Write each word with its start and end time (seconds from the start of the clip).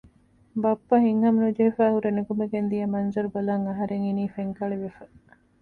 ބައްޕަ 0.61 0.95
ހިތްހަމަނުޖެހިފައިހުރެ 1.05 2.09
ނުކުމެގެންދިޔަ 2.17 2.85
މަންޒަރު 2.93 3.29
ބަލަން 3.35 3.65
އަހަރެން 3.69 4.05
އިނީ 4.07 4.23
ފެންކަޅިވެފަ 4.35 5.03